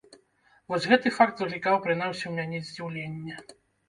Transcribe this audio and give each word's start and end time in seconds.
Вось 0.71 0.85
гэты 0.91 1.11
факт 1.17 1.43
выклікаў 1.43 1.75
прынамсі 1.83 2.21
ў 2.27 2.33
мяне 2.39 2.57
здзіўленне. 2.71 3.37